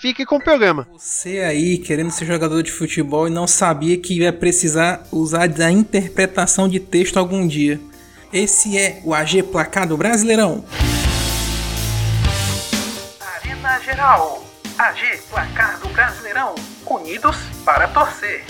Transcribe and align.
fique 0.00 0.24
com 0.24 0.36
o 0.36 0.42
programa. 0.42 0.88
Você 0.96 1.40
aí 1.40 1.76
querendo 1.76 2.10
ser 2.10 2.24
jogador 2.24 2.62
de 2.62 2.72
futebol 2.72 3.28
e 3.28 3.30
não 3.30 3.46
sabia 3.46 3.98
que 3.98 4.18
ia 4.18 4.32
precisar 4.32 5.06
usar 5.12 5.46
da 5.46 5.70
interpretação 5.70 6.66
de 6.68 6.80
texto 6.80 7.18
algum 7.18 7.46
dia. 7.46 7.78
Esse 8.32 8.78
é 8.78 9.02
o 9.04 9.12
AG 9.12 9.42
Placado 9.42 9.96
Brasileirão. 9.96 10.64
Arena 13.20 13.78
Geral. 13.80 14.44
AG 14.78 15.20
Placar 15.28 15.78
do 15.80 15.88
Brasileirão. 15.90 16.54
Unidos 16.86 17.36
para 17.64 17.86
torcer. 17.88 18.44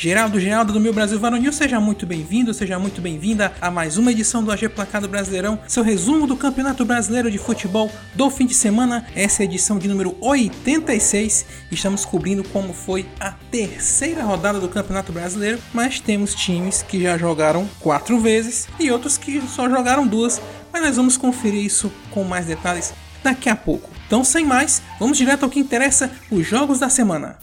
Geraldo, 0.00 0.40
Geraldo 0.40 0.72
do 0.72 0.80
Meu 0.80 0.94
Brasil 0.94 1.20
Varonil, 1.20 1.52
seja 1.52 1.78
muito 1.78 2.06
bem-vindo, 2.06 2.54
seja 2.54 2.78
muito 2.78 3.02
bem-vinda 3.02 3.52
a 3.60 3.70
mais 3.70 3.98
uma 3.98 4.10
edição 4.10 4.42
do 4.42 4.50
AG 4.50 4.66
Placado 4.70 5.06
Brasileirão, 5.06 5.58
seu 5.68 5.82
resumo 5.82 6.26
do 6.26 6.38
Campeonato 6.38 6.86
Brasileiro 6.86 7.30
de 7.30 7.36
Futebol 7.36 7.92
do 8.14 8.30
fim 8.30 8.46
de 8.46 8.54
semana. 8.54 9.04
Essa 9.14 9.42
é 9.42 9.44
a 9.44 9.44
edição 9.44 9.78
de 9.78 9.88
número 9.88 10.16
86. 10.18 11.44
Estamos 11.70 12.06
cobrindo 12.06 12.42
como 12.44 12.72
foi 12.72 13.06
a 13.20 13.32
terceira 13.50 14.22
rodada 14.22 14.58
do 14.58 14.70
Campeonato 14.70 15.12
Brasileiro, 15.12 15.58
mas 15.74 16.00
temos 16.00 16.34
times 16.34 16.80
que 16.80 17.02
já 17.02 17.18
jogaram 17.18 17.68
quatro 17.78 18.18
vezes 18.18 18.68
e 18.78 18.90
outros 18.90 19.18
que 19.18 19.42
só 19.42 19.68
jogaram 19.68 20.06
duas. 20.06 20.40
Mas 20.72 20.80
nós 20.80 20.96
vamos 20.96 21.18
conferir 21.18 21.62
isso 21.62 21.92
com 22.10 22.24
mais 22.24 22.46
detalhes 22.46 22.94
daqui 23.22 23.50
a 23.50 23.54
pouco. 23.54 23.90
Então, 24.06 24.24
sem 24.24 24.46
mais, 24.46 24.80
vamos 24.98 25.18
direto 25.18 25.42
ao 25.42 25.50
que 25.50 25.60
interessa: 25.60 26.10
os 26.30 26.46
jogos 26.46 26.78
da 26.78 26.88
semana. 26.88 27.36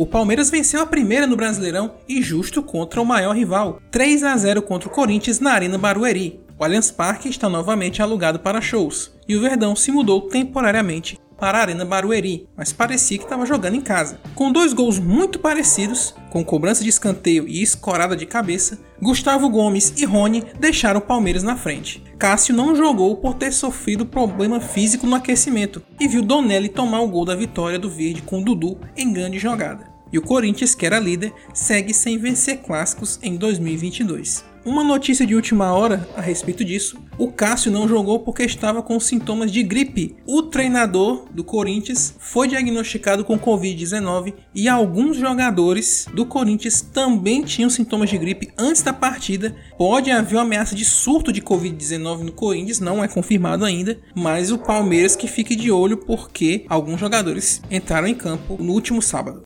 O 0.00 0.06
Palmeiras 0.06 0.48
venceu 0.48 0.80
a 0.80 0.86
primeira 0.86 1.26
no 1.26 1.36
Brasileirão 1.36 1.96
e 2.08 2.22
justo 2.22 2.62
contra 2.62 3.02
o 3.02 3.04
maior 3.04 3.36
rival, 3.36 3.82
3 3.90 4.24
a 4.24 4.34
0 4.34 4.62
contra 4.62 4.88
o 4.88 4.90
Corinthians 4.90 5.40
na 5.40 5.52
Arena 5.52 5.76
Barueri. 5.76 6.40
O 6.58 6.64
Allianz 6.64 6.90
Parque 6.90 7.28
está 7.28 7.50
novamente 7.50 8.00
alugado 8.00 8.38
para 8.38 8.62
shows 8.62 9.12
e 9.28 9.36
o 9.36 9.42
Verdão 9.42 9.76
se 9.76 9.92
mudou 9.92 10.22
temporariamente 10.22 11.18
para 11.38 11.58
a 11.58 11.60
Arena 11.60 11.84
Barueri, 11.84 12.48
mas 12.56 12.72
parecia 12.72 13.18
que 13.18 13.24
estava 13.24 13.44
jogando 13.44 13.74
em 13.74 13.82
casa. 13.82 14.18
Com 14.34 14.50
dois 14.50 14.72
gols 14.72 14.98
muito 14.98 15.38
parecidos, 15.38 16.14
com 16.30 16.42
cobrança 16.42 16.82
de 16.82 16.88
escanteio 16.88 17.46
e 17.46 17.62
escorada 17.62 18.16
de 18.16 18.24
cabeça, 18.24 18.78
Gustavo 19.02 19.50
Gomes 19.50 19.92
e 19.98 20.06
Rony 20.06 20.44
deixaram 20.58 21.00
o 21.00 21.02
Palmeiras 21.02 21.42
na 21.42 21.56
frente. 21.56 22.02
Cássio 22.18 22.54
não 22.54 22.74
jogou 22.74 23.18
por 23.18 23.34
ter 23.34 23.52
sofrido 23.52 24.06
problema 24.06 24.60
físico 24.60 25.06
no 25.06 25.16
aquecimento 25.16 25.82
e 26.00 26.08
viu 26.08 26.22
Donelli 26.22 26.70
tomar 26.70 27.00
o 27.00 27.08
gol 27.08 27.26
da 27.26 27.36
vitória 27.36 27.78
do 27.78 27.90
Verde 27.90 28.22
com 28.22 28.42
Dudu 28.42 28.78
em 28.96 29.12
grande 29.12 29.38
jogada. 29.38 29.89
E 30.12 30.18
o 30.18 30.22
Corinthians, 30.22 30.74
que 30.74 30.86
era 30.86 30.98
líder, 30.98 31.32
segue 31.54 31.94
sem 31.94 32.18
vencer 32.18 32.58
clássicos 32.58 33.18
em 33.22 33.36
2022. 33.36 34.50
Uma 34.62 34.84
notícia 34.84 35.26
de 35.26 35.34
última 35.34 35.72
hora 35.72 36.06
a 36.14 36.20
respeito 36.20 36.62
disso: 36.62 36.98
o 37.16 37.32
Cássio 37.32 37.72
não 37.72 37.88
jogou 37.88 38.18
porque 38.20 38.42
estava 38.42 38.82
com 38.82 39.00
sintomas 39.00 39.50
de 39.50 39.62
gripe. 39.62 40.16
O 40.26 40.42
treinador 40.42 41.24
do 41.30 41.42
Corinthians 41.42 42.14
foi 42.18 42.46
diagnosticado 42.46 43.24
com 43.24 43.38
Covid-19 43.38 44.34
e 44.54 44.68
alguns 44.68 45.16
jogadores 45.16 46.06
do 46.14 46.26
Corinthians 46.26 46.82
também 46.82 47.42
tinham 47.42 47.70
sintomas 47.70 48.10
de 48.10 48.18
gripe 48.18 48.50
antes 48.58 48.82
da 48.82 48.92
partida. 48.92 49.56
Pode 49.78 50.10
haver 50.10 50.36
uma 50.36 50.42
ameaça 50.42 50.74
de 50.74 50.84
surto 50.84 51.32
de 51.32 51.40
Covid-19 51.40 52.24
no 52.24 52.32
Corinthians, 52.32 52.80
não 52.80 53.02
é 53.02 53.08
confirmado 53.08 53.64
ainda, 53.64 53.98
mas 54.14 54.52
o 54.52 54.58
Palmeiras 54.58 55.16
que 55.16 55.26
fique 55.26 55.56
de 55.56 55.70
olho 55.70 55.96
porque 55.96 56.66
alguns 56.68 57.00
jogadores 57.00 57.62
entraram 57.70 58.08
em 58.08 58.14
campo 58.14 58.58
no 58.62 58.74
último 58.74 59.00
sábado. 59.00 59.42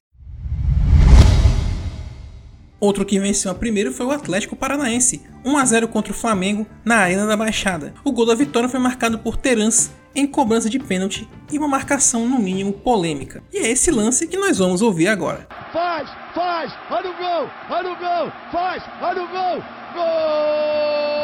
Outro 2.84 3.06
que 3.06 3.18
venceu 3.18 3.50
a 3.50 3.54
primeira 3.54 3.90
foi 3.90 4.04
o 4.04 4.10
Atlético 4.10 4.54
Paranaense, 4.54 5.22
1 5.42 5.56
a 5.56 5.64
0 5.64 5.88
contra 5.88 6.12
o 6.12 6.14
Flamengo 6.14 6.66
na 6.84 6.96
Arena 6.96 7.26
da 7.26 7.34
Baixada. 7.34 7.94
O 8.04 8.12
gol 8.12 8.26
da 8.26 8.34
vitória 8.34 8.68
foi 8.68 8.78
marcado 8.78 9.18
por 9.18 9.38
Terans 9.38 9.90
em 10.14 10.26
cobrança 10.26 10.68
de 10.68 10.78
pênalti 10.78 11.26
e 11.50 11.56
uma 11.56 11.66
marcação 11.66 12.28
no 12.28 12.38
mínimo 12.38 12.74
polêmica. 12.74 13.42
E 13.50 13.56
é 13.56 13.70
esse 13.70 13.90
lance 13.90 14.26
que 14.26 14.36
nós 14.36 14.58
vamos 14.58 14.82
ouvir 14.82 15.08
agora. 15.08 15.48
Faz, 15.72 16.10
faz, 16.34 16.74
olha 16.90 17.10
o 17.10 17.16
gol, 17.16 17.50
olha 17.70 17.90
o 17.90 17.96
gol, 17.96 18.32
faz, 18.52 18.82
olha 19.00 19.22
o 19.22 19.28
gol, 19.28 19.64
gol! 19.94 21.23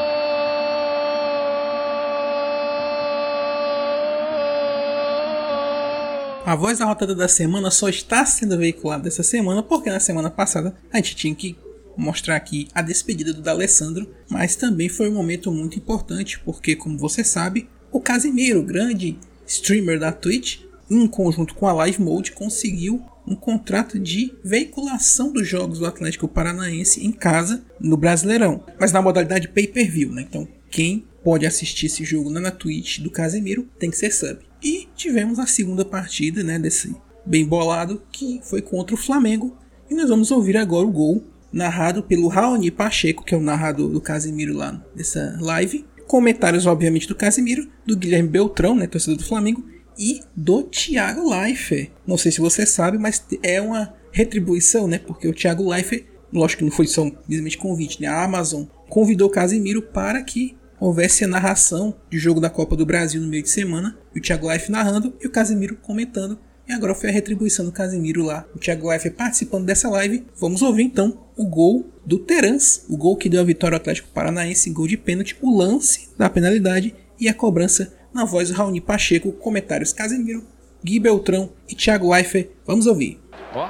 A 6.51 6.57
voz 6.57 6.81
da 6.81 6.85
rodada 6.85 7.15
da 7.15 7.29
semana 7.29 7.71
só 7.71 7.89
está 7.89 8.27
sendo 8.27 8.59
veiculada 8.59 9.07
essa 9.07 9.23
semana 9.23 9.63
porque 9.63 9.89
na 9.89 10.01
semana 10.01 10.29
passada 10.29 10.75
a 10.93 10.97
gente 10.97 11.15
tinha 11.15 11.33
que 11.33 11.57
mostrar 11.97 12.35
aqui 12.35 12.67
a 12.75 12.83
despedida 12.83 13.33
do 13.33 13.41
D'Alessandro, 13.41 14.13
mas 14.29 14.57
também 14.57 14.89
foi 14.89 15.09
um 15.09 15.15
momento 15.15 15.53
muito 15.53 15.79
importante 15.79 16.41
porque, 16.41 16.75
como 16.75 16.99
você 16.99 17.23
sabe, 17.23 17.69
o 17.93 18.01
Casimiro, 18.01 18.65
grande 18.65 19.17
streamer 19.47 20.01
da 20.01 20.11
Twitch, 20.11 20.63
em 20.91 21.07
conjunto 21.07 21.55
com 21.55 21.69
a 21.69 21.73
Live 21.73 22.03
Mode, 22.03 22.33
conseguiu 22.33 23.01
um 23.25 23.37
contrato 23.37 23.97
de 23.97 24.35
veiculação 24.43 25.33
dos 25.33 25.47
jogos 25.47 25.79
do 25.79 25.87
Atlético 25.87 26.27
Paranaense 26.27 27.07
em 27.07 27.13
casa 27.13 27.63
no 27.79 27.97
Brasileirão, 27.97 28.65
mas 28.77 28.91
na 28.91 29.01
modalidade 29.01 29.47
pay-per-view, 29.47 30.11
né? 30.11 30.27
Então, 30.29 30.49
quem 30.69 31.07
pode 31.23 31.47
assistir 31.47 31.87
esse 31.87 32.05
jogo 32.05 32.29
na 32.29 32.51
Twitch 32.51 32.99
do 32.99 33.09
Casemiro 33.09 33.69
tem 33.79 33.89
que 33.89 33.97
ser 33.97 34.11
sub. 34.11 34.50
E 34.63 34.89
tivemos 34.95 35.39
a 35.39 35.47
segunda 35.47 35.85
partida, 35.85 36.43
né, 36.43 36.59
desse 36.59 36.95
bem 37.25 37.47
bolado, 37.47 38.03
que 38.13 38.41
foi 38.43 38.61
contra 38.63 38.95
o 38.95 38.99
Flamengo. 38.99 39.57
E 39.91 39.95
nós 39.95 40.09
vamos 40.09 40.31
ouvir 40.31 40.57
agora 40.57 40.87
o 40.87 40.93
gol 40.93 41.25
narrado 41.53 42.03
pelo 42.03 42.29
Raoni 42.29 42.71
Pacheco, 42.71 43.25
que 43.25 43.35
é 43.35 43.39
o 43.39 43.43
narrador 43.43 43.91
do 43.91 44.01
Casemiro 44.01 44.55
lá 44.55 44.85
nessa 44.95 45.37
live. 45.41 45.85
Comentários, 46.07 46.67
obviamente, 46.67 47.09
do 47.09 47.15
Casemiro, 47.15 47.69
do 47.87 47.97
Guilherme 47.97 48.29
Beltrão, 48.29 48.75
né, 48.75 48.87
torcedor 48.87 49.17
do 49.17 49.25
Flamengo, 49.25 49.65
e 49.99 50.21
do 50.35 50.63
Thiago 50.63 51.29
Leifert. 51.29 51.91
Não 52.07 52.17
sei 52.17 52.33
se 52.33 52.41
você 52.41 52.65
sabe, 52.65 52.99
mas 52.99 53.23
é 53.43 53.61
uma 53.61 53.95
retribuição, 54.11 54.89
né? 54.89 54.99
Porque 54.99 55.29
o 55.29 55.35
Thiago 55.35 55.69
Leifert, 55.69 56.07
lógico 56.33 56.61
que 56.61 56.65
não 56.65 56.73
foi 56.73 56.87
só 56.87 57.05
simplesmente 57.05 57.59
convite, 57.59 58.01
né? 58.01 58.09
A 58.09 58.25
Amazon 58.25 58.65
convidou 58.89 59.29
o 59.29 59.31
Casemiro 59.31 59.83
para 59.83 60.23
que 60.23 60.57
houvesse 60.81 61.25
a 61.25 61.29
narração 61.29 61.95
de 62.09 62.19
jogo 62.19 62.41
da 62.41 62.49
Copa 62.49 62.75
do 62.75 62.87
Brasil 62.87 63.21
no 63.21 63.29
meio 63.29 63.43
de 63.43 63.51
semana, 63.51 63.97
e 64.15 64.19
o 64.19 64.23
Thiago 64.23 64.51
Life 64.51 64.73
narrando 64.73 65.15
e 65.21 65.27
o 65.27 65.31
Casemiro 65.31 65.77
comentando. 65.77 66.39
E 66.67 66.73
agora 66.73 66.95
foi 66.95 67.11
a 67.11 67.13
retribuição 67.13 67.65
do 67.65 67.73
Casemiro 67.73 68.23
lá. 68.23 68.47
O 68.55 68.59
Thiago 68.59 68.93
Life 68.93 69.11
participando 69.11 69.67
dessa 69.67 69.91
live. 69.91 70.25
Vamos 70.37 70.63
ouvir 70.63 70.85
então 70.85 71.19
o 71.37 71.45
gol 71.45 71.91
do 72.07 72.19
Terans, 72.19 72.87
o 72.89 72.97
gol 72.97 73.17
que 73.17 73.29
deu 73.29 73.41
a 73.41 73.45
vitória 73.45 73.75
ao 73.75 73.81
Atlético 73.81 74.09
Paranaense, 74.15 74.71
gol 74.71 74.87
de 74.87 74.97
pênalti, 74.97 75.37
o 75.43 75.57
lance 75.57 76.09
da 76.17 76.31
penalidade 76.31 76.95
e 77.19 77.29
a 77.29 77.35
cobrança 77.35 77.93
na 78.15 78.25
voz 78.25 78.49
do 78.49 78.55
Raoni 78.55 78.81
Pacheco, 78.81 79.33
comentários 79.33 79.93
Casemiro, 79.93 80.45
Gui 80.83 80.99
Beltrão 80.99 81.51
e 81.69 81.75
Thiago 81.75 82.13
Leifert. 82.13 82.49
Vamos 82.67 82.87
ouvir. 82.87 83.21
Ó, 83.55 83.69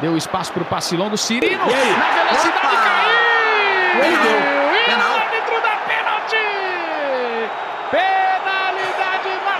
deu 0.00 0.16
espaço 0.16 0.52
para 0.52 0.62
o 0.62 0.66
passe 0.66 0.96
longo, 0.96 1.16
Cirino, 1.16 1.58
na 1.58 1.66
velocidade 1.66 2.58
Opa! 2.58 2.84
caiu! 2.84 4.04
Ele 4.04 4.16
deu. 4.16 5.35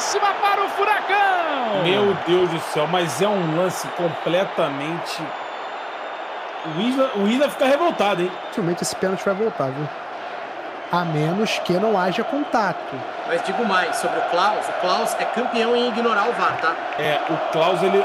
Máxima 0.07 0.33
para 0.41 0.63
o 0.63 0.69
Furacão. 0.69 1.83
Meu 1.83 2.17
Deus 2.27 2.49
do 2.51 2.61
céu, 2.61 2.87
mas 2.87 3.21
é 3.21 3.27
um 3.27 3.57
lance 3.57 3.89
completamente. 3.89 5.23
O 6.65 6.81
Isla, 6.81 7.11
o 7.17 7.27
Isla 7.27 7.49
fica 7.51 7.67
revoltado, 7.67 8.23
hein? 8.23 8.31
Dificilmente 8.43 8.83
esse 8.83 8.95
pênalti 8.97 9.25
vai 9.25 9.35
voltar, 9.35 9.71
viu? 9.71 9.89
A 10.93 11.05
menos 11.05 11.59
que 11.61 11.73
não 11.73 11.99
haja 11.99 12.23
contato. 12.23 12.95
Mas 13.27 13.43
digo 13.43 13.65
mais 13.65 13.97
sobre 13.97 14.19
o 14.19 14.23
Klaus. 14.23 14.69
O 14.69 14.73
Klaus 14.81 15.17
é 15.19 15.25
campeão 15.25 15.75
em 15.75 15.89
ignorar 15.89 16.29
o 16.29 16.33
VAR, 16.33 16.57
tá? 16.61 16.73
É, 16.99 17.21
o 17.29 17.37
Klaus 17.51 17.83
ele, 17.83 18.05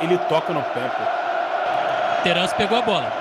ele 0.00 0.18
toca 0.28 0.52
no 0.52 0.62
pé, 0.62 0.80
pô. 0.80 2.22
Terence 2.22 2.54
pegou 2.54 2.78
a 2.78 2.82
bola. 2.82 3.12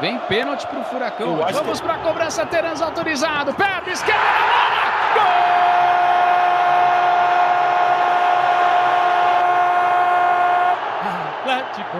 Vem 0.00 0.18
pênalti 0.20 0.66
pro 0.66 0.82
Furacão. 0.84 1.36
Vamos 1.36 1.80
que... 1.80 1.86
pra 1.86 1.98
cobrança, 1.98 2.44
Terence 2.46 2.82
autorizado. 2.82 3.54
Pé 3.54 3.80
esquerda 3.86 4.22
na 4.22 4.40
bola. 4.48 4.70
Gol! 5.14 5.50
Atlético, 11.50 11.96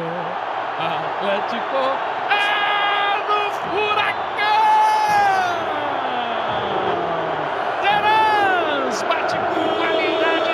Atlético 1.20 1.76
é 2.30 3.20
do 3.28 3.40
Furacão! 3.68 4.62
Terans 7.82 9.02
bate 9.02 9.36
com 9.36 9.68
qualidade 9.76 10.50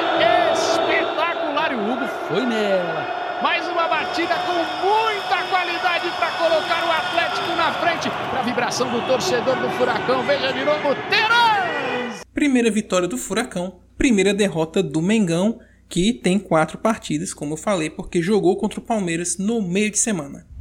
foi 2.29 2.45
nela. 2.47 3.07
Mais 3.41 3.69
uma 3.69 3.87
batida 3.87 4.35
com 4.35 4.55
muita 4.85 5.41
qualidade 5.49 6.11
para 6.19 6.33
colocar 6.33 6.85
o 6.85 6.91
Atlético 6.91 7.55
na 7.57 7.73
frente. 7.75 8.11
Para 8.31 8.41
a 8.41 8.43
vibração 8.43 8.91
do 8.91 9.07
torcedor 9.07 9.55
do 9.61 9.71
Furacão. 9.71 10.25
Veja 10.25 10.53
de 10.53 10.65
novo, 10.65 10.97
Terãs! 11.09 12.23
Primeira 12.35 12.73
vitória 12.73 13.07
do 13.07 13.17
Furacão, 13.17 13.83
primeira 13.97 14.35
derrota 14.35 14.83
do 14.83 15.01
Mengão, 15.01 15.61
que 15.89 16.13
tem 16.13 16.41
quatro 16.41 16.77
partidas, 16.77 17.33
como 17.33 17.53
eu 17.53 17.57
falei, 17.57 17.89
porque 17.89 18.21
jogou 18.21 18.57
contra 18.57 18.81
o 18.81 18.83
Palmeiras 18.83 19.39
no 19.39 19.63
meio 19.63 19.93
de 19.93 19.99
semana. 20.01 20.56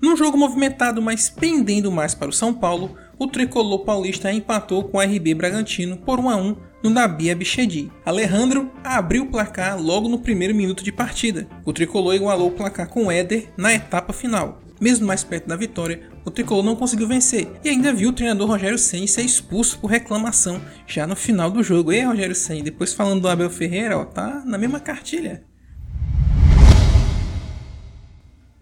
Num 0.00 0.16
jogo 0.16 0.38
movimentado, 0.38 1.02
mas 1.02 1.28
pendendo 1.28 1.90
mais 1.90 2.14
para 2.14 2.28
o 2.28 2.32
São 2.32 2.54
Paulo, 2.54 2.96
o 3.18 3.26
tricolor 3.26 3.80
paulista 3.80 4.32
empatou 4.32 4.84
com 4.84 4.98
o 4.98 5.00
RB 5.00 5.34
Bragantino 5.34 5.96
por 5.96 6.20
1 6.20 6.30
a 6.30 6.36
1 6.36 6.56
no 6.84 6.90
Nabi 6.90 7.30
Abichedi. 7.30 7.90
Alejandro 8.06 8.70
abriu 8.84 9.24
o 9.24 9.30
placar 9.30 9.80
logo 9.80 10.08
no 10.08 10.20
primeiro 10.20 10.54
minuto 10.54 10.84
de 10.84 10.92
partida. 10.92 11.48
O 11.64 11.72
tricolor 11.72 12.14
igualou 12.14 12.48
o 12.48 12.52
placar 12.52 12.88
com 12.88 13.06
o 13.06 13.10
Éder 13.10 13.48
na 13.56 13.74
etapa 13.74 14.12
final. 14.12 14.60
Mesmo 14.80 15.04
mais 15.04 15.24
perto 15.24 15.48
da 15.48 15.56
vitória, 15.56 16.08
o 16.24 16.30
tricolor 16.30 16.64
não 16.64 16.76
conseguiu 16.76 17.08
vencer 17.08 17.48
e 17.64 17.68
ainda 17.68 17.92
viu 17.92 18.10
o 18.10 18.12
treinador 18.12 18.46
Rogério 18.46 18.78
Senna 18.78 19.08
ser 19.08 19.22
expulso 19.22 19.80
por 19.80 19.90
reclamação 19.90 20.60
já 20.86 21.04
no 21.08 21.16
final 21.16 21.50
do 21.50 21.64
jogo. 21.64 21.92
E 21.92 22.00
Rogério 22.02 22.36
Senna, 22.36 22.62
depois 22.62 22.92
falando 22.92 23.22
do 23.22 23.28
Abel 23.28 23.50
Ferreira, 23.50 23.98
ó, 23.98 24.04
tá 24.04 24.44
na 24.46 24.56
mesma 24.56 24.78
cartilha. 24.78 25.42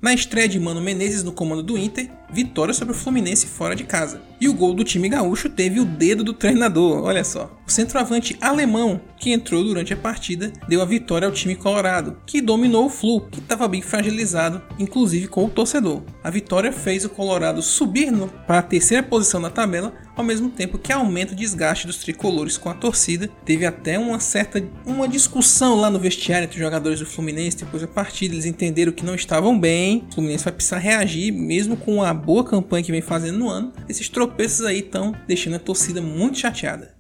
Na 0.07 0.15
estreia 0.15 0.49
de 0.49 0.61
Mano 0.61 0.81
Menezes 0.81 1.25
no 1.25 1.33
comando 1.33 1.65
do 1.65 1.77
Inter, 1.77 2.09
vitória 2.31 2.73
sobre 2.73 2.95
o 2.95 2.97
Fluminense 2.97 3.45
fora 3.49 3.75
de 3.75 3.83
casa. 3.83 4.23
E 4.41 4.49
o 4.49 4.55
gol 4.55 4.73
do 4.73 4.85
time 4.85 5.09
gaúcho 5.09 5.51
teve 5.51 5.81
o 5.81 5.85
dedo 5.85 6.23
do 6.23 6.33
treinador, 6.33 7.03
olha 7.03 7.25
só. 7.25 7.51
O 7.67 7.73
centroavante 7.73 8.39
alemão, 8.41 9.01
que 9.19 9.33
entrou 9.33 9.65
durante 9.65 9.93
a 9.93 9.97
partida, 9.97 10.53
deu 10.69 10.81
a 10.81 10.85
vitória 10.85 11.27
ao 11.27 11.35
time 11.35 11.57
colorado, 11.57 12.19
que 12.25 12.41
dominou 12.41 12.87
o 12.87 12.89
Flu, 12.89 13.23
que 13.23 13.41
estava 13.41 13.67
bem 13.67 13.83
fragilizado, 13.83 14.63
inclusive 14.79 15.27
com 15.27 15.45
o 15.45 15.51
torcedor. 15.51 16.03
A 16.23 16.31
vitória 16.31 16.71
fez 16.71 17.05
o 17.05 17.09
Colorado 17.09 17.61
subir 17.61 18.13
para 18.47 18.61
a 18.61 18.63
terceira 18.63 19.03
posição 19.03 19.41
na 19.41 19.51
tabela, 19.51 19.93
ao 20.17 20.25
mesmo 20.25 20.49
tempo 20.49 20.79
que 20.79 20.93
aumenta 20.93 21.35
o 21.35 21.37
desgaste 21.37 21.87
dos 21.87 21.99
tricolores 21.99 22.57
com 22.57 22.71
a 22.71 22.75
torcida. 22.75 23.29
Teve 23.45 23.67
até 23.67 23.99
uma 23.99 24.19
certa 24.19 24.67
uma 24.85 25.07
discussão 25.07 25.77
lá 25.77 25.91
no 25.91 25.99
vestiário 25.99 26.47
entre 26.47 26.57
os 26.57 26.65
jogadores 26.65 26.99
do 26.99 27.07
Fluminense 27.07 27.59
depois 27.59 27.83
da 27.83 27.89
partida, 27.89 28.35
eles 28.35 28.47
entenderam 28.47 28.93
que 28.93 29.05
não 29.05 29.15
estavam 29.15 29.59
bem. 29.59 30.05
O 30.11 30.15
Fluminense 30.15 30.45
vai 30.45 30.53
precisar 30.53 30.79
reagir, 30.79 31.33
mesmo 31.33 31.77
com 31.77 32.03
a 32.03 32.15
boa 32.15 32.43
campanha 32.43 32.83
que 32.83 32.93
vem 32.93 33.03
fazendo 33.03 33.39
no 33.39 33.49
ano. 33.49 33.73
Esses 33.89 34.09
tropeços 34.09 34.65
aí 34.65 34.79
estão 34.79 35.15
deixando 35.27 35.57
a 35.57 35.61
torcida 35.61 36.01
muito 36.01 36.39
chateada. 36.39 36.97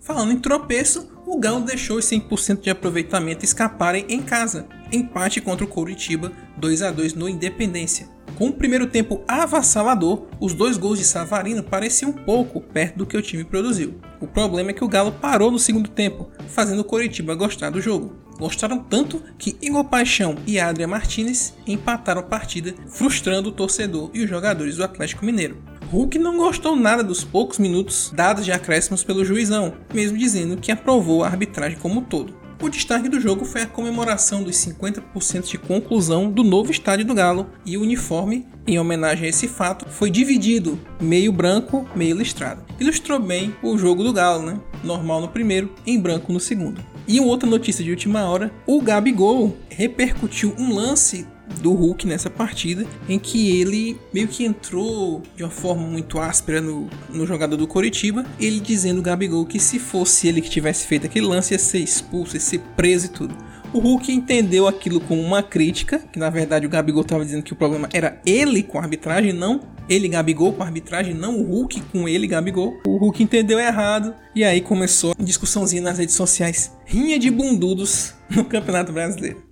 Falando 0.00 0.32
em 0.32 0.38
tropeço, 0.38 1.10
o 1.26 1.38
Galo 1.38 1.64
deixou 1.64 1.96
os 1.96 2.04
100% 2.04 2.60
de 2.60 2.70
aproveitamento 2.70 3.44
escaparem 3.44 4.04
em 4.08 4.20
casa. 4.20 4.66
Empate 4.92 5.40
contra 5.40 5.64
o 5.64 5.68
Coritiba, 5.68 6.30
2 6.58 6.82
a 6.82 6.90
2 6.90 7.14
no 7.14 7.26
Independência. 7.26 8.06
Com 8.36 8.48
o 8.48 8.52
primeiro 8.52 8.88
tempo 8.88 9.22
avassalador, 9.28 10.26
os 10.40 10.54
dois 10.54 10.76
gols 10.76 10.98
de 10.98 11.04
Savarino 11.04 11.62
pareciam 11.62 12.12
pouco 12.12 12.60
perto 12.60 12.96
do 12.96 13.06
que 13.06 13.16
o 13.16 13.22
time 13.22 13.44
produziu. 13.44 13.94
O 14.20 14.26
problema 14.26 14.70
é 14.70 14.72
que 14.72 14.82
o 14.82 14.88
Galo 14.88 15.12
parou 15.12 15.52
no 15.52 15.58
segundo 15.58 15.88
tempo, 15.88 16.28
fazendo 16.48 16.80
o 16.80 16.84
Coritiba 16.84 17.36
gostar 17.36 17.70
do 17.70 17.80
jogo. 17.80 18.16
Gostaram 18.36 18.78
tanto 18.78 19.22
que 19.38 19.56
Igor 19.62 19.84
Paixão 19.84 20.34
e 20.44 20.58
Adrian 20.58 20.88
Martinez 20.88 21.54
empataram 21.64 22.20
a 22.20 22.24
partida, 22.24 22.74
frustrando 22.88 23.50
o 23.50 23.52
torcedor 23.52 24.10
e 24.12 24.24
os 24.24 24.28
jogadores 24.28 24.76
do 24.76 24.84
Atlético 24.84 25.24
Mineiro. 25.24 25.62
Hulk 25.92 26.18
não 26.18 26.36
gostou 26.36 26.74
nada 26.74 27.04
dos 27.04 27.22
poucos 27.22 27.60
minutos 27.60 28.12
dados 28.12 28.44
de 28.44 28.50
acréscimos 28.50 29.04
pelo 29.04 29.24
juizão, 29.24 29.74
mesmo 29.92 30.18
dizendo 30.18 30.56
que 30.56 30.72
aprovou 30.72 31.22
a 31.22 31.28
arbitragem 31.28 31.78
como 31.78 32.00
um 32.00 32.04
todo. 32.04 32.43
O 32.60 32.68
destaque 32.68 33.08
do 33.08 33.20
jogo 33.20 33.44
foi 33.44 33.62
a 33.62 33.66
comemoração 33.66 34.42
dos 34.42 34.56
50% 34.56 35.50
de 35.50 35.58
conclusão 35.58 36.30
do 36.30 36.42
novo 36.42 36.70
estádio 36.70 37.04
do 37.04 37.14
Galo 37.14 37.46
e 37.66 37.76
o 37.76 37.82
uniforme, 37.82 38.46
em 38.66 38.78
homenagem 38.78 39.26
a 39.26 39.28
esse 39.28 39.48
fato, 39.48 39.86
foi 39.88 40.10
dividido, 40.10 40.78
meio 41.00 41.32
branco, 41.32 41.86
meio 41.94 42.16
listrado. 42.16 42.64
Ilustrou 42.78 43.18
bem 43.20 43.54
o 43.62 43.76
jogo 43.76 44.02
do 44.02 44.12
Galo, 44.12 44.44
né? 44.44 44.58
Normal 44.82 45.20
no 45.20 45.28
primeiro, 45.28 45.72
em 45.86 46.00
branco 46.00 46.32
no 46.32 46.40
segundo. 46.40 46.80
E 47.06 47.20
outra 47.20 47.48
notícia 47.48 47.84
de 47.84 47.90
última 47.90 48.24
hora: 48.24 48.50
o 48.66 48.80
Gabigol 48.80 49.56
repercutiu 49.68 50.54
um 50.58 50.74
lance 50.74 51.26
do 51.60 51.72
Hulk 51.72 52.06
nessa 52.06 52.30
partida, 52.30 52.86
em 53.08 53.18
que 53.18 53.60
ele 53.60 53.98
meio 54.12 54.28
que 54.28 54.44
entrou 54.44 55.22
de 55.36 55.42
uma 55.42 55.50
forma 55.50 55.86
muito 55.86 56.18
áspera 56.18 56.60
no, 56.60 56.88
no 57.10 57.26
jogador 57.26 57.56
do 57.56 57.66
Coritiba, 57.66 58.24
ele 58.40 58.60
dizendo 58.60 59.02
Gabigol 59.02 59.44
que 59.46 59.58
se 59.58 59.78
fosse 59.78 60.28
ele 60.28 60.40
que 60.40 60.50
tivesse 60.50 60.86
feito 60.86 61.06
aquele 61.06 61.26
lance 61.26 61.54
ia 61.54 61.58
ser 61.58 61.78
expulso, 61.78 62.36
ia 62.36 62.40
ser 62.40 62.60
preso 62.76 63.06
e 63.06 63.08
tudo. 63.08 63.34
O 63.72 63.80
Hulk 63.80 64.12
entendeu 64.12 64.68
aquilo 64.68 65.00
como 65.00 65.20
uma 65.20 65.42
crítica, 65.42 65.98
que 65.98 66.18
na 66.18 66.30
verdade 66.30 66.64
o 66.64 66.68
Gabigol 66.68 67.02
estava 67.02 67.24
dizendo 67.24 67.42
que 67.42 67.52
o 67.52 67.56
problema 67.56 67.88
era 67.92 68.20
ele 68.24 68.62
com 68.62 68.78
a 68.78 68.82
arbitragem, 68.82 69.32
não 69.32 69.60
ele 69.88 70.08
Gabigol 70.08 70.52
com 70.52 70.62
a 70.62 70.66
arbitragem, 70.66 71.12
não 71.12 71.40
o 71.40 71.42
Hulk 71.42 71.80
com 71.92 72.08
ele 72.08 72.26
Gabigol. 72.26 72.80
O 72.86 72.96
Hulk 72.96 73.22
entendeu 73.22 73.58
errado 73.58 74.14
e 74.34 74.44
aí 74.44 74.60
começou 74.60 75.14
discussãozinha 75.18 75.82
nas 75.82 75.98
redes 75.98 76.14
sociais. 76.14 76.72
Rinha 76.86 77.18
de 77.18 77.30
bundudos 77.30 78.14
no 78.30 78.44
Campeonato 78.44 78.92
Brasileiro. 78.92 79.43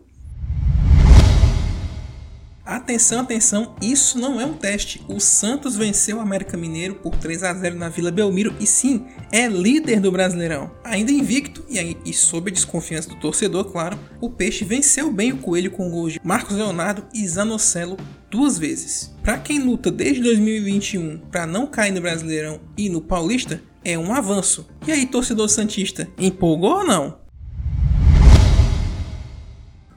Atenção, 2.65 3.21
atenção, 3.21 3.75
isso 3.83 4.17
não 4.19 4.41
é 4.41 4.47
um 4.47 4.55
teste. 4.55 5.05
O 5.09 5.19
Santos 5.19 5.75
venceu 5.75 6.19
o 6.19 6.21
América 6.21 6.57
Mineiro 6.57 6.95
por 6.95 7.17
3 7.17 7.43
a 7.43 7.53
0 7.53 7.77
na 7.77 7.89
Vila 7.89 8.13
Belmiro 8.13 8.55
e 8.61 8.67
sim, 8.67 9.05
é 9.33 9.49
líder 9.49 9.99
do 9.99 10.13
Brasileirão. 10.13 10.71
Ainda 10.85 11.11
invicto 11.11 11.65
e, 11.69 11.97
e 12.05 12.13
sob 12.13 12.51
a 12.51 12.55
desconfiança 12.55 13.09
do 13.09 13.17
torcedor, 13.17 13.65
claro, 13.65 13.99
o 14.21 14.31
Peixe 14.31 14.65
venceu 14.65 15.13
bem 15.13 15.33
o 15.33 15.39
Coelho 15.39 15.73
com 15.73 15.91
gols 15.91 16.13
de 16.13 16.21
Marcos 16.23 16.57
Leonardo 16.57 17.05
e 17.13 17.27
Zanocelo 17.27 17.97
duas 18.31 18.59
vezes. 18.59 19.13
Para 19.25 19.39
quem 19.39 19.59
luta 19.59 19.91
desde 19.91 20.23
2021 20.23 21.19
para 21.33 21.47
não 21.47 21.67
cair 21.67 21.91
no 21.91 22.01
Brasileirão 22.01 22.61
e 22.79 22.89
no 22.89 23.01
Paulista, 23.01 23.61
é 23.85 23.99
um 23.99 24.15
avanço. 24.15 24.69
E 24.87 24.93
aí, 24.93 25.07
torcedor 25.07 25.49
santista, 25.49 26.09
empolgou 26.17 26.79
ou 26.79 26.85
não? 26.85 27.22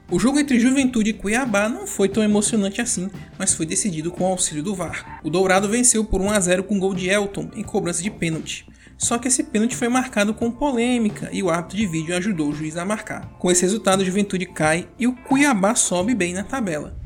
O 0.08 0.20
jogo 0.20 0.38
entre 0.38 0.60
Juventude 0.60 1.10
e 1.10 1.12
Cuiabá 1.12 1.68
não 1.68 1.84
foi 1.84 2.08
tão 2.08 2.22
emocionante 2.22 2.80
assim, 2.80 3.10
mas 3.36 3.52
foi 3.52 3.66
decidido 3.66 4.12
com 4.12 4.22
o 4.22 4.28
auxílio 4.28 4.62
do 4.62 4.72
VAR. 4.72 5.20
O 5.24 5.28
Dourado 5.28 5.68
venceu 5.68 6.04
por 6.04 6.20
1 6.20 6.30
a 6.30 6.38
0 6.38 6.62
com 6.62 6.78
gol 6.78 6.94
de 6.94 7.08
Elton 7.08 7.50
em 7.56 7.64
cobrança 7.64 8.04
de 8.04 8.10
pênalti. 8.10 8.64
Só 8.96 9.18
que 9.18 9.26
esse 9.26 9.42
pênalti 9.42 9.74
foi 9.74 9.88
marcado 9.88 10.32
com 10.32 10.48
polêmica 10.48 11.28
e 11.32 11.42
o 11.42 11.50
árbitro 11.50 11.76
de 11.76 11.86
vídeo 11.88 12.16
ajudou 12.16 12.50
o 12.50 12.54
juiz 12.54 12.76
a 12.76 12.84
marcar. 12.84 13.28
Com 13.40 13.50
esse 13.50 13.62
resultado, 13.62 14.04
Juventude 14.04 14.46
cai 14.46 14.86
e 14.96 15.08
o 15.08 15.12
Cuiabá 15.12 15.74
sobe 15.74 16.14
bem 16.14 16.32
na 16.32 16.44
tabela. 16.44 16.96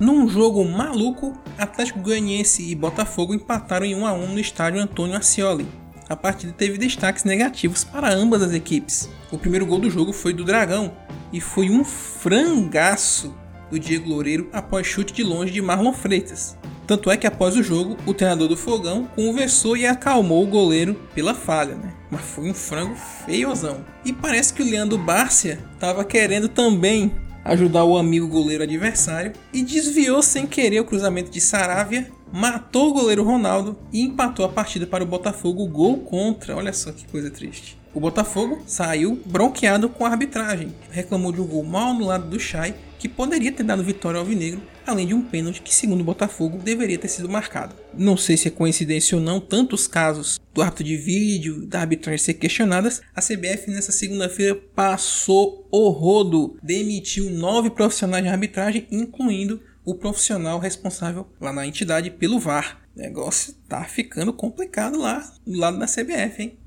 Num 0.00 0.26
jogo 0.26 0.64
maluco, 0.64 1.38
Atlético 1.58 2.00
Goianiense 2.00 2.62
e 2.62 2.74
Botafogo 2.74 3.34
empataram 3.34 3.84
em 3.84 3.94
1 3.94 4.06
a 4.06 4.14
1 4.14 4.32
no 4.32 4.40
estádio 4.40 4.80
Antônio 4.80 5.16
Ascioli 5.16 5.66
a 6.08 6.14
partida 6.14 6.52
teve 6.52 6.78
destaques 6.78 7.24
negativos 7.24 7.82
para 7.82 8.12
ambas 8.12 8.42
as 8.42 8.52
equipes. 8.52 9.10
O 9.30 9.38
primeiro 9.38 9.66
gol 9.66 9.78
do 9.78 9.90
jogo 9.90 10.12
foi 10.12 10.32
do 10.32 10.44
Dragão 10.44 10.92
e 11.32 11.40
foi 11.40 11.68
um 11.70 11.84
frangaço 11.84 13.34
do 13.70 13.78
Diego 13.78 14.08
Loureiro 14.08 14.48
após 14.52 14.86
chute 14.86 15.12
de 15.12 15.24
longe 15.24 15.52
de 15.52 15.60
Marlon 15.60 15.92
Freitas. 15.92 16.56
Tanto 16.86 17.10
é 17.10 17.16
que 17.16 17.26
após 17.26 17.56
o 17.56 17.62
jogo, 17.62 17.96
o 18.06 18.14
treinador 18.14 18.46
do 18.46 18.56
Fogão 18.56 19.08
conversou 19.16 19.76
e 19.76 19.84
acalmou 19.84 20.44
o 20.44 20.46
goleiro 20.46 20.94
pela 21.14 21.34
falha, 21.34 21.74
né? 21.74 21.92
Mas 22.08 22.20
foi 22.20 22.48
um 22.48 22.54
frango 22.54 22.94
feiozão. 22.94 23.84
E 24.04 24.12
parece 24.12 24.54
que 24.54 24.62
o 24.62 24.70
Leandro 24.70 24.96
Bárcia 24.96 25.58
estava 25.74 26.04
querendo 26.04 26.48
também 26.48 27.12
ajudar 27.44 27.82
o 27.82 27.98
amigo 27.98 28.28
goleiro 28.28 28.62
adversário 28.62 29.32
e 29.52 29.62
desviou 29.62 30.22
sem 30.22 30.46
querer 30.46 30.78
o 30.78 30.84
cruzamento 30.84 31.30
de 31.30 31.40
Saravia 31.40 32.08
matou 32.32 32.90
o 32.90 32.92
goleiro 32.92 33.24
Ronaldo 33.24 33.78
e 33.92 34.02
empatou 34.02 34.44
a 34.44 34.48
partida 34.48 34.86
para 34.86 35.04
o 35.04 35.06
Botafogo 35.06 35.66
gol 35.66 35.98
contra. 35.98 36.56
Olha 36.56 36.72
só 36.72 36.92
que 36.92 37.06
coisa 37.06 37.30
triste. 37.30 37.78
O 37.96 38.00
Botafogo 38.00 38.62
saiu 38.66 39.18
bronqueado 39.24 39.88
com 39.88 40.04
a 40.04 40.10
arbitragem, 40.10 40.74
reclamou 40.90 41.32
de 41.32 41.40
um 41.40 41.46
gol 41.46 41.64
mal 41.64 41.94
no 41.94 42.04
lado 42.04 42.28
do 42.28 42.38
Chay, 42.38 42.74
que 42.98 43.08
poderia 43.08 43.50
ter 43.50 43.62
dado 43.62 43.82
vitória 43.82 44.18
ao 44.18 44.22
Alvinegro, 44.22 44.60
além 44.86 45.06
de 45.06 45.14
um 45.14 45.22
pênalti 45.22 45.62
que, 45.62 45.74
segundo 45.74 46.02
o 46.02 46.04
Botafogo, 46.04 46.58
deveria 46.58 46.98
ter 46.98 47.08
sido 47.08 47.26
marcado. 47.26 47.74
Não 47.94 48.14
sei 48.14 48.36
se 48.36 48.48
é 48.48 48.50
coincidência 48.50 49.16
ou 49.16 49.24
não, 49.24 49.40
tantos 49.40 49.86
casos 49.86 50.38
do 50.52 50.60
árbitro 50.60 50.84
de 50.84 50.94
vídeo 50.94 51.66
da 51.66 51.80
arbitragem 51.80 52.22
ser 52.22 52.34
questionadas, 52.34 53.00
a 53.14 53.22
CBF 53.22 53.70
nessa 53.70 53.92
segunda-feira 53.92 54.54
passou 54.74 55.66
o 55.72 55.88
rodo, 55.88 56.58
demitiu 56.62 57.30
nove 57.30 57.70
profissionais 57.70 58.22
de 58.22 58.28
arbitragem, 58.28 58.86
incluindo 58.90 59.58
o 59.86 59.94
profissional 59.94 60.58
responsável 60.58 61.26
lá 61.40 61.50
na 61.50 61.66
entidade 61.66 62.10
pelo 62.10 62.38
VAR. 62.38 62.82
O 62.94 62.98
negócio 62.98 63.54
tá 63.66 63.84
ficando 63.84 64.34
complicado 64.34 64.98
lá 64.98 65.32
do 65.46 65.58
lado 65.58 65.78
da 65.78 65.86
CBF, 65.86 66.42
hein? 66.42 66.58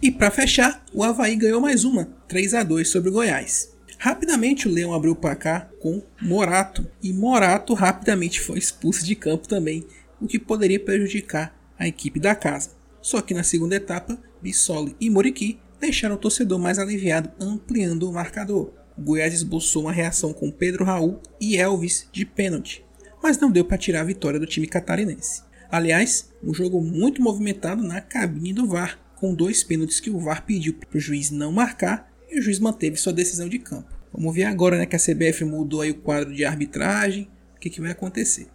E 0.00 0.10
para 0.10 0.30
fechar, 0.30 0.84
o 0.92 1.02
Havaí 1.02 1.36
ganhou 1.36 1.60
mais 1.60 1.82
uma, 1.84 2.04
3 2.28 2.52
a 2.52 2.62
2 2.62 2.86
sobre 2.86 3.08
o 3.08 3.12
Goiás. 3.12 3.74
Rapidamente 3.98 4.68
o 4.68 4.70
Leão 4.70 4.92
abriu 4.92 5.12
o 5.12 5.16
placar 5.16 5.70
com 5.80 6.02
Morato 6.20 6.86
e 7.02 7.14
Morato 7.14 7.72
rapidamente 7.72 8.38
foi 8.40 8.58
expulso 8.58 9.04
de 9.04 9.16
campo 9.16 9.48
também, 9.48 9.86
o 10.20 10.26
que 10.26 10.38
poderia 10.38 10.78
prejudicar 10.78 11.58
a 11.78 11.88
equipe 11.88 12.20
da 12.20 12.34
casa. 12.34 12.70
Só 13.00 13.22
que 13.22 13.32
na 13.32 13.42
segunda 13.42 13.76
etapa, 13.76 14.18
Bissoli 14.42 14.94
e 15.00 15.08
Moriqui 15.08 15.58
deixaram 15.80 16.16
o 16.16 16.18
torcedor 16.18 16.58
mais 16.58 16.78
aliviado, 16.78 17.30
ampliando 17.40 18.08
o 18.08 18.12
marcador. 18.12 18.72
O 18.98 19.02
Goiás 19.02 19.32
esboçou 19.32 19.82
uma 19.82 19.92
reação 19.92 20.32
com 20.32 20.50
Pedro 20.50 20.84
Raul 20.84 21.20
e 21.40 21.56
Elvis 21.56 22.06
de 22.12 22.26
pênalti, 22.26 22.84
mas 23.22 23.38
não 23.38 23.50
deu 23.50 23.64
para 23.64 23.78
tirar 23.78 24.02
a 24.02 24.04
vitória 24.04 24.38
do 24.38 24.46
time 24.46 24.66
catarinense. 24.66 25.42
Aliás, 25.70 26.30
um 26.42 26.52
jogo 26.52 26.82
muito 26.82 27.22
movimentado 27.22 27.82
na 27.82 28.00
cabine 28.00 28.52
do 28.52 28.66
VAR, 28.66 28.98
com 29.16 29.34
dois 29.34 29.64
pênaltis 29.64 29.98
que 29.98 30.10
o 30.10 30.18
VAR 30.18 30.44
pediu 30.44 30.74
para 30.74 30.96
o 30.96 31.00
juiz 31.00 31.30
não 31.30 31.50
marcar 31.50 32.12
e 32.30 32.38
o 32.38 32.42
juiz 32.42 32.58
manteve 32.58 32.96
sua 32.96 33.12
decisão 33.12 33.48
de 33.48 33.58
campo. 33.58 33.88
Vamos 34.12 34.34
ver 34.34 34.44
agora 34.44 34.78
né, 34.78 34.86
que 34.86 34.96
a 34.96 34.98
CBF 34.98 35.44
mudou 35.44 35.80
aí 35.80 35.90
o 35.90 35.96
quadro 35.96 36.32
de 36.32 36.44
arbitragem, 36.44 37.28
o 37.56 37.60
que, 37.60 37.68
que 37.68 37.80
vai 37.80 37.90
acontecer. 37.90 38.46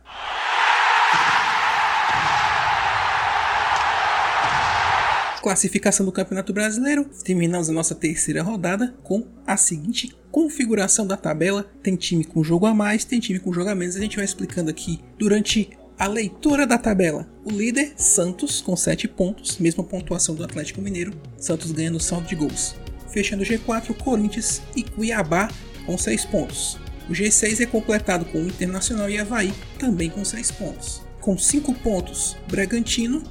Classificação 5.42 6.06
do 6.06 6.12
Campeonato 6.12 6.54
Brasileiro. 6.54 7.06
Terminamos 7.24 7.68
a 7.68 7.74
nossa 7.74 7.96
terceira 7.96 8.44
rodada 8.44 8.96
com 9.04 9.26
a 9.46 9.58
seguinte 9.58 10.16
configuração 10.32 11.06
da 11.06 11.18
tabela. 11.18 11.66
Tem 11.82 11.96
time 11.96 12.24
com 12.24 12.44
jogo 12.44 12.68
a 12.68 12.74
mais, 12.74 13.04
tem 13.04 13.20
time 13.20 13.40
com 13.40 13.52
jogo 13.52 13.70
a 13.70 13.76
menos. 13.76 13.96
A 13.96 14.00
gente 14.00 14.16
vai 14.16 14.26
explicando 14.26 14.70
aqui 14.70 15.02
durante 15.18 15.72
a 16.02 16.08
leitura 16.08 16.66
da 16.66 16.80
tabela. 16.80 17.30
O 17.46 17.52
líder, 17.52 17.94
Santos, 17.96 18.60
com 18.60 18.76
7 18.76 19.08
pontos, 19.08 19.60
mesma 19.60 19.84
pontuação 19.84 20.34
do 20.34 20.44
Atlético 20.44 20.82
Mineiro. 20.82 21.14
Santos 21.38 21.72
ganhando 21.72 22.00
saldo 22.00 22.28
de 22.28 22.34
gols. 22.34 22.74
Fechando 23.12 23.44
o 23.44 23.46
G4, 23.46 23.96
Corinthians 24.04 24.64
e 24.76 24.82
Cuiabá 24.82 25.48
com 25.86 25.96
6 25.96 26.26
pontos. 26.26 26.80
O 27.08 27.14
G6 27.14 27.62
é 27.62 27.68
completado 27.68 28.26
com 28.26 28.40
o 28.40 28.48
Internacional 28.48 29.12
e 29.12 29.20
Havaí, 29.20 29.54
também 29.78 30.10
com 30.10 30.26
6 30.26 30.50
pontos. 30.50 31.04
Com 31.20 31.38
5 31.38 31.72
pontos, 31.76 32.36
Bragantino, 32.50 33.22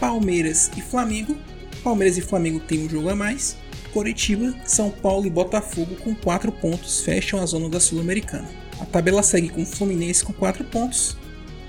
Palmeiras 0.00 0.70
e 0.78 0.80
Flamengo, 0.80 1.36
Palmeiras 1.82 2.16
e 2.16 2.22
Flamengo 2.22 2.58
têm 2.58 2.86
um 2.86 2.88
jogo 2.88 3.10
a 3.10 3.14
mais. 3.14 3.54
Coritiba, 3.92 4.54
São 4.64 4.90
Paulo 4.90 5.26
e 5.26 5.30
Botafogo 5.30 5.94
com 5.96 6.14
4 6.14 6.50
pontos 6.52 7.02
fecham 7.02 7.38
a 7.38 7.44
zona 7.44 7.68
da 7.68 7.78
Sul-Americana. 7.78 8.48
A 8.80 8.86
tabela 8.86 9.22
segue 9.22 9.50
com 9.50 9.66
Fluminense 9.66 10.24
com 10.24 10.32
4 10.32 10.64
pontos, 10.64 11.18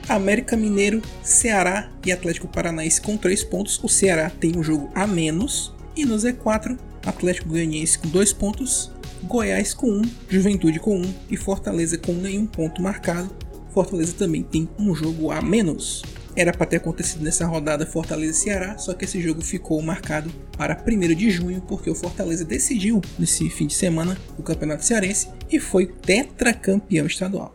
América 0.07 0.55
Mineiro, 0.55 1.01
Ceará 1.23 1.91
e 2.05 2.11
Atlético 2.11 2.47
Paranaense 2.47 3.01
com 3.01 3.17
3 3.17 3.43
pontos. 3.43 3.79
O 3.83 3.89
Ceará 3.89 4.29
tem 4.29 4.57
um 4.57 4.63
jogo 4.63 4.89
a 4.93 5.07
menos. 5.07 5.73
E 5.95 6.05
no 6.05 6.15
Z4, 6.15 6.77
Atlético 7.05 7.49
Goianiense 7.49 7.97
com 7.97 8.09
2 8.09 8.33
pontos, 8.33 8.91
Goiás 9.23 9.73
com 9.73 9.87
1, 9.87 9.97
um, 9.97 10.01
Juventude 10.29 10.79
com 10.79 10.97
1 10.97 11.01
um, 11.01 11.13
e 11.29 11.37
Fortaleza 11.37 11.97
com 11.97 12.13
nenhum 12.13 12.45
ponto 12.45 12.81
marcado. 12.81 13.29
Fortaleza 13.73 14.13
também 14.13 14.43
tem 14.43 14.69
um 14.77 14.93
jogo 14.93 15.31
a 15.31 15.41
menos. 15.41 16.03
Era 16.35 16.51
para 16.51 16.65
ter 16.65 16.77
acontecido 16.77 17.23
nessa 17.23 17.45
rodada 17.45 17.85
Fortaleza 17.85 18.31
e 18.31 18.35
Ceará, 18.35 18.77
só 18.77 18.93
que 18.93 19.05
esse 19.05 19.21
jogo 19.21 19.41
ficou 19.41 19.81
marcado 19.81 20.29
para 20.57 20.77
1 20.85 21.15
de 21.15 21.31
junho, 21.31 21.61
porque 21.61 21.89
o 21.89 21.95
Fortaleza 21.95 22.43
decidiu 22.43 23.01
nesse 23.17 23.49
fim 23.49 23.67
de 23.67 23.73
semana 23.73 24.17
o 24.37 24.43
Campeonato 24.43 24.83
Cearense 24.83 25.29
e 25.49 25.59
foi 25.59 25.87
tetracampeão 25.87 27.05
estadual. 27.05 27.54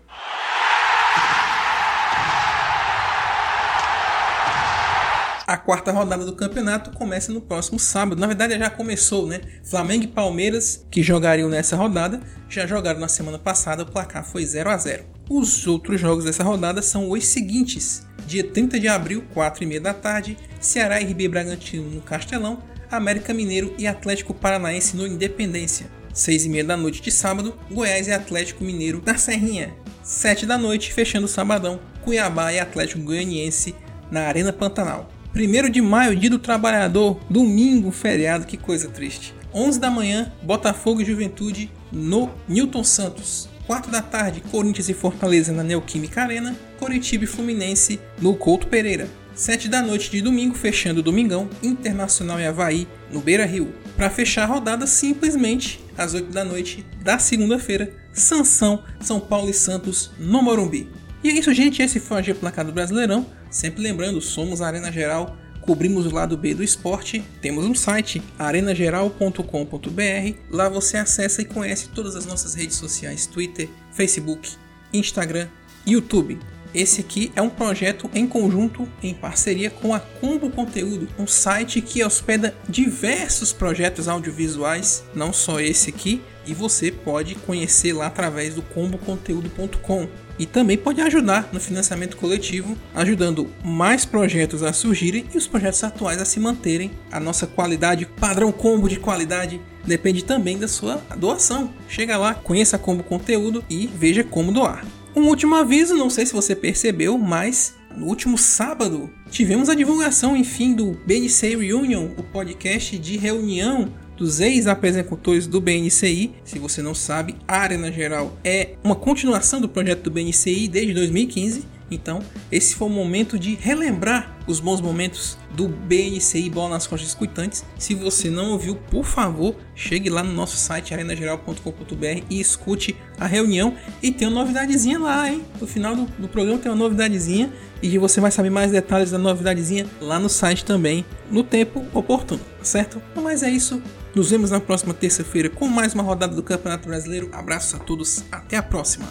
A 5.50 5.57
quarta 5.57 5.90
rodada 5.90 6.25
do 6.25 6.37
campeonato 6.37 6.92
começa 6.92 7.33
no 7.33 7.40
próximo 7.40 7.76
sábado. 7.76 8.21
Na 8.21 8.28
verdade, 8.28 8.57
já 8.57 8.71
começou, 8.71 9.26
né? 9.26 9.40
Flamengo 9.64 10.04
e 10.04 10.07
Palmeiras, 10.07 10.87
que 10.88 11.02
jogariam 11.02 11.49
nessa 11.49 11.75
rodada, 11.75 12.21
já 12.49 12.69
jogaram 12.69 13.00
na 13.00 13.09
semana 13.09 13.37
passada. 13.37 13.83
O 13.83 13.87
placar 13.87 14.25
foi 14.25 14.47
0 14.47 14.71
a 14.71 14.76
0 14.76 15.07
Os 15.28 15.66
outros 15.66 16.00
jogos 16.00 16.25
dessa 16.25 16.45
rodada 16.45 16.80
são 16.83 17.11
os 17.11 17.26
seguintes: 17.26 18.07
dia 18.28 18.45
30 18.45 18.78
de 18.78 18.87
abril, 18.87 19.25
4 19.35 19.64
e 19.64 19.66
meia 19.66 19.80
da 19.80 19.92
tarde, 19.92 20.38
Ceará 20.61 21.00
e 21.00 21.04
RB 21.04 21.26
Bragantino 21.26 21.90
no 21.90 22.00
Castelão, 22.00 22.62
América 22.88 23.35
Mineiro 23.35 23.75
e 23.76 23.88
Atlético 23.88 24.33
Paranaense 24.33 24.97
no 24.97 25.04
Independência. 25.04 25.90
6 26.14 26.45
e 26.45 26.49
meia 26.49 26.64
da 26.64 26.76
noite 26.76 27.02
de 27.02 27.11
sábado, 27.11 27.57
Goiás 27.69 28.07
e 28.07 28.12
Atlético 28.12 28.62
Mineiro 28.62 29.02
na 29.04 29.19
Serrinha. 29.19 29.75
7 30.04 30.47
da 30.47 30.57
noite, 30.57 30.92
fechando 30.92 31.25
o 31.25 31.28
sabadão, 31.28 31.80
Cuiabá 32.02 32.52
e 32.52 32.61
Atlético 32.61 33.02
Goianiense 33.02 33.75
na 34.12 34.28
Arena 34.28 34.52
Pantanal. 34.52 35.11
1 35.35 35.71
de 35.71 35.81
maio, 35.81 36.17
dia 36.17 36.29
do 36.29 36.39
trabalhador, 36.39 37.21
domingo, 37.31 37.91
feriado, 37.93 38.47
que 38.47 38.57
coisa 38.57 38.89
triste. 38.89 39.35
11 39.55 39.79
da 39.79 39.91
manhã, 39.91 40.33
Botafogo 40.43 41.01
e 41.01 41.05
Juventude 41.05 41.71
no 41.93 42.31
Newton 42.49 42.83
Santos. 42.83 43.49
4 43.67 43.93
da 43.93 44.03
tarde, 44.03 44.43
Corinthians 44.51 44.89
e 44.89 44.95
Fortaleza 44.95 45.53
na 45.53 45.63
Neoquímica 45.63 46.23
Arena, 46.23 46.57
Coritiba 46.79 47.25
e 47.25 47.27
Fluminense 47.29 48.01
no 48.21 48.35
Couto 48.35 48.67
Pereira. 48.67 49.09
7 49.33 49.69
da 49.69 49.81
noite 49.81 50.11
de 50.11 50.21
domingo, 50.21 50.57
fechando 50.57 51.01
o 51.01 51.03
domingão, 51.03 51.49
Internacional 51.63 52.41
e 52.41 52.47
Havaí 52.47 52.89
no 53.13 53.21
Beira 53.21 53.47
Rio. 53.47 53.73
Para 53.97 54.11
fechar 54.11 54.43
a 54.43 54.47
rodada, 54.47 54.87
simplesmente 54.87 55.81
às 55.97 56.13
8 56.13 56.33
da 56.33 56.45
noite 56.45 56.85
da 57.03 57.19
segunda-feira, 57.19 57.93
Sansão, 58.13 58.83
São 59.01 59.21
Paulo 59.21 59.49
e 59.49 59.55
Santos 59.55 60.11
no 60.19 60.43
Morumbi. 60.43 60.89
E 61.23 61.29
é 61.29 61.33
isso, 61.33 61.53
gente. 61.53 61.83
Esse 61.83 62.00
foi 62.00 62.17
o 62.17 62.21
AG 62.21 62.35
Placado 62.35 62.73
Brasileirão. 62.73 63.27
Sempre 63.50 63.83
lembrando, 63.83 64.21
somos 64.21 64.61
a 64.61 64.67
Arena 64.67 64.91
Geral 64.91 65.37
cobrimos 65.61 66.07
o 66.07 66.15
lado 66.15 66.37
B 66.37 66.55
do 66.55 66.65
esporte. 66.65 67.23
Temos 67.41 67.65
um 67.65 67.75
site, 67.75 68.23
arenageral.com.br. 68.39 70.35
Lá 70.50 70.69
você 70.69 70.97
acessa 70.97 71.43
e 71.43 71.45
conhece 71.45 71.89
todas 71.91 72.17
as 72.17 72.27
nossas 72.27 72.55
redes 72.55 72.77
sociais: 72.77 73.27
Twitter, 73.27 73.69
Facebook, 73.93 74.57
Instagram, 74.93 75.47
YouTube. 75.87 76.39
Esse 76.73 77.00
aqui 77.00 77.33
é 77.35 77.43
um 77.43 77.50
projeto 77.50 78.09
em 78.15 78.29
conjunto, 78.29 78.89
em 79.03 79.12
parceria 79.12 79.71
com 79.71 79.93
a 79.93 79.99
Combo 79.99 80.50
Conteúdo, 80.50 81.09
um 81.19 81.27
site 81.27 81.81
que 81.81 82.05
hospeda 82.05 82.55
diversos 82.69 83.53
projetos 83.53 84.07
audiovisuais, 84.07 85.03
não 85.12 85.33
só 85.33 85.59
esse 85.59 85.91
aqui, 85.91 86.23
e 86.47 86.55
você 86.55 86.93
pode 86.93 87.35
conhecer 87.35 87.93
lá 87.93 88.07
através 88.07 88.55
do 88.55 88.62
comboconteúdo.com 88.62 90.09
e 90.40 90.47
também 90.47 90.78
pode 90.78 91.02
ajudar 91.02 91.50
no 91.52 91.61
financiamento 91.61 92.16
coletivo, 92.16 92.75
ajudando 92.94 93.50
mais 93.62 94.06
projetos 94.06 94.62
a 94.62 94.73
surgirem 94.73 95.26
e 95.35 95.37
os 95.37 95.47
projetos 95.47 95.85
atuais 95.85 96.18
a 96.18 96.25
se 96.25 96.40
manterem. 96.40 96.90
A 97.12 97.20
nossa 97.20 97.47
qualidade, 97.47 98.06
padrão 98.06 98.50
combo 98.50 98.88
de 98.88 98.99
qualidade, 98.99 99.61
depende 99.85 100.25
também 100.25 100.56
da 100.56 100.66
sua 100.66 101.02
doação. 101.14 101.75
Chega 101.87 102.16
lá, 102.16 102.32
conheça 102.32 102.76
a 102.76 102.78
Combo 102.78 103.02
Conteúdo 103.02 103.62
e 103.68 103.87
veja 103.87 104.25
como 104.25 104.50
doar. 104.50 104.82
Um 105.14 105.26
último 105.26 105.56
aviso, 105.56 105.94
não 105.94 106.09
sei 106.09 106.25
se 106.25 106.32
você 106.32 106.56
percebeu, 106.56 107.18
mas 107.18 107.75
no 107.94 108.06
último 108.06 108.38
sábado 108.38 109.11
tivemos 109.30 109.68
a 109.68 109.75
divulgação, 109.75 110.35
enfim, 110.35 110.73
do 110.75 110.97
BNC 111.06 111.56
Reunion, 111.56 112.09
o 112.16 112.23
podcast 112.23 112.97
de 112.97 113.18
reunião 113.18 113.92
dos 114.21 114.39
ex-apresentadores 114.39 115.47
do 115.47 115.62
BNCI. 115.62 116.31
Se 116.45 116.59
você 116.59 116.83
não 116.83 116.95
sabe, 116.95 117.37
a 117.49 117.57
Arena 117.57 117.91
Geral 117.91 118.37
é 118.45 118.75
uma 118.85 118.95
continuação 118.95 119.62
do 119.62 119.69
projeto 119.69 120.03
do 120.03 120.11
BNCI 120.11 120.69
desde 120.69 120.93
2015. 120.93 121.65
Então, 121.91 122.21
esse 122.53 122.77
foi 122.77 122.87
o 122.87 122.91
momento 122.91 123.37
de 123.37 123.57
relembrar 123.57 124.39
os 124.47 124.61
bons 124.61 124.81
momentos 124.81 125.37
do 125.57 125.67
BNCI 125.67 126.49
Bola 126.50 126.71
nas 126.71 126.87
Costas 126.87 127.09
Escutantes. 127.09 127.65
Se 127.79 127.95
você 127.95 128.31
não 128.31 128.53
ouviu, 128.53 128.77
por 128.77 129.05
favor, 129.05 129.57
chegue 129.75 130.09
lá 130.09 130.23
no 130.23 130.33
nosso 130.33 130.57
site 130.57 130.95
arenageral.com.br 130.95 132.25
e 132.29 132.41
escute 132.41 132.95
a 133.19 133.27
reunião. 133.27 133.75
E 134.00 134.12
tem 134.12 134.29
uma 134.29 134.41
novidadezinha 134.41 135.00
lá, 135.00 135.29
hein? 135.29 135.43
No 135.61 135.67
final 135.67 135.97
do, 135.97 136.05
do 136.19 136.29
programa 136.29 136.59
tem 136.59 136.71
uma 136.71 136.79
novidadezinha 136.79 137.53
e 137.83 137.99
você 137.99 138.21
vai 138.21 138.31
saber 138.31 138.50
mais 138.50 138.71
detalhes 138.71 139.11
da 139.11 139.19
novidadezinha 139.19 139.87
lá 140.00 140.19
no 140.21 140.29
site 140.29 140.65
também, 140.65 141.05
no 141.29 141.43
tempo 141.43 141.85
oportuno, 141.93 142.41
certo? 142.62 143.03
Mas 143.17 143.43
é 143.43 143.50
isso. 143.50 143.83
Nos 144.14 144.31
vemos 144.31 144.50
na 144.50 144.59
próxima 144.59 144.93
terça-feira 144.93 145.49
com 145.49 145.69
mais 145.69 145.95
uma 145.95 146.02
rodada 146.02 146.35
do 146.35 146.43
Campeonato 146.43 146.88
Brasileiro. 146.88 147.31
Abraços 147.33 147.75
a 147.75 147.79
todos, 147.79 148.25
até 148.33 148.57
a 148.57 148.62
próxima. 148.62 149.07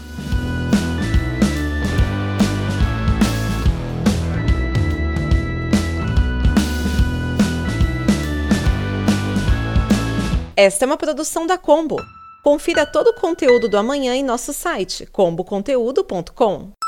Esta 10.56 10.84
é 10.84 10.86
uma 10.86 10.98
produção 10.98 11.48
da 11.48 11.58
Combo. 11.58 11.96
Confira 12.44 12.86
todo 12.86 13.08
o 13.08 13.14
conteúdo 13.14 13.70
do 13.70 13.78
amanhã 13.78 14.14
em 14.14 14.24
nosso 14.24 14.52
site 14.52 15.06
comboconteúdo.com. 15.06 16.79